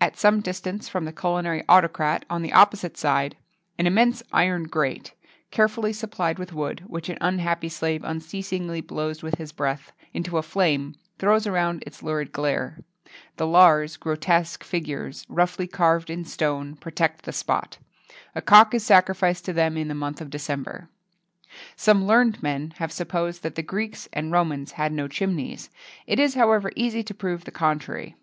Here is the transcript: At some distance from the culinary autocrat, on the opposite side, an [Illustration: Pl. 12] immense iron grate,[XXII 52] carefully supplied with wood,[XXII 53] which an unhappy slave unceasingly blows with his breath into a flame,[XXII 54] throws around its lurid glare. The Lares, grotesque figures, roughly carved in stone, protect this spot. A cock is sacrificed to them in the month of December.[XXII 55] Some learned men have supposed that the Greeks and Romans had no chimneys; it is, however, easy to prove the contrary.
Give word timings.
At 0.00 0.16
some 0.16 0.40
distance 0.40 0.88
from 0.88 1.04
the 1.04 1.12
culinary 1.12 1.62
autocrat, 1.68 2.24
on 2.28 2.42
the 2.42 2.52
opposite 2.52 2.96
side, 2.96 3.36
an 3.78 3.86
[Illustration: 3.86 3.92
Pl. 3.92 3.92
12] 3.92 3.92
immense 3.92 4.22
iron 4.32 4.62
grate,[XXII 4.64 5.12
52] 5.20 5.36
carefully 5.52 5.92
supplied 5.92 6.38
with 6.40 6.52
wood,[XXII 6.52 6.80
53] 6.82 6.92
which 6.92 7.08
an 7.08 7.18
unhappy 7.20 7.68
slave 7.68 8.02
unceasingly 8.02 8.80
blows 8.80 9.22
with 9.22 9.36
his 9.36 9.52
breath 9.52 9.92
into 10.12 10.36
a 10.38 10.42
flame,[XXII 10.42 10.98
54] 11.12 11.18
throws 11.20 11.46
around 11.46 11.84
its 11.86 12.02
lurid 12.02 12.32
glare. 12.32 12.80
The 13.36 13.46
Lares, 13.46 13.96
grotesque 13.96 14.64
figures, 14.64 15.24
roughly 15.28 15.68
carved 15.68 16.10
in 16.10 16.24
stone, 16.24 16.74
protect 16.74 17.22
this 17.22 17.36
spot. 17.36 17.78
A 18.34 18.42
cock 18.42 18.74
is 18.74 18.82
sacrificed 18.82 19.44
to 19.44 19.52
them 19.52 19.76
in 19.76 19.86
the 19.86 19.94
month 19.94 20.20
of 20.20 20.28
December.[XXII 20.28 21.54
55] 21.54 21.70
Some 21.80 22.04
learned 22.04 22.42
men 22.42 22.74
have 22.78 22.90
supposed 22.90 23.44
that 23.44 23.54
the 23.54 23.62
Greeks 23.62 24.08
and 24.12 24.32
Romans 24.32 24.72
had 24.72 24.92
no 24.92 25.06
chimneys; 25.06 25.70
it 26.04 26.18
is, 26.18 26.34
however, 26.34 26.72
easy 26.74 27.04
to 27.04 27.14
prove 27.14 27.44
the 27.44 27.52
contrary. 27.52 28.16